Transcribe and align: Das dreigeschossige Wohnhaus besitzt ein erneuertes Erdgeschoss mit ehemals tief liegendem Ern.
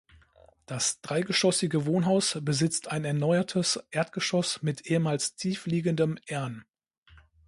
Das 0.65 0.99
dreigeschossige 1.01 1.85
Wohnhaus 1.85 2.35
besitzt 2.41 2.87
ein 2.87 3.05
erneuertes 3.05 3.79
Erdgeschoss 3.91 4.63
mit 4.63 4.87
ehemals 4.87 5.35
tief 5.35 5.67
liegendem 5.67 6.17
Ern. 6.25 6.65